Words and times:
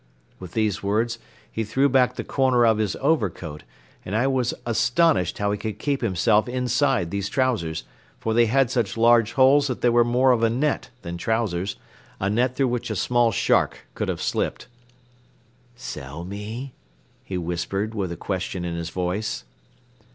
With 0.39 0.53
these 0.53 0.81
words 0.81 1.19
he 1.51 1.63
threw 1.63 1.87
back 1.87 2.15
the 2.15 2.23
corner 2.23 2.65
of 2.65 2.79
his 2.79 2.95
overcoat 2.95 3.61
and 4.03 4.15
I 4.15 4.25
was 4.25 4.51
astonished 4.65 5.37
how 5.37 5.51
he 5.51 5.59
could 5.59 5.77
keep 5.77 6.01
himself 6.01 6.47
inside 6.49 7.11
these 7.11 7.29
trousers, 7.29 7.83
for 8.17 8.33
they 8.33 8.47
had 8.47 8.71
such 8.71 8.97
large 8.97 9.33
holes 9.33 9.67
that 9.67 9.81
they 9.81 9.89
were 9.89 10.03
more 10.03 10.31
of 10.31 10.41
a 10.41 10.49
net 10.49 10.89
than 11.03 11.19
trousers, 11.19 11.75
a 12.19 12.31
net 12.31 12.55
through 12.55 12.69
which 12.69 12.89
a 12.89 12.95
small 12.95 13.31
shark 13.31 13.85
could 13.93 14.07
have 14.07 14.23
slipped. 14.23 14.65
"Sell 15.75 16.23
me," 16.23 16.73
he 17.23 17.37
whispered, 17.37 17.93
with 17.93 18.11
a 18.11 18.17
question 18.17 18.65
in 18.65 18.73
his 18.75 18.89
voice. 18.89 19.43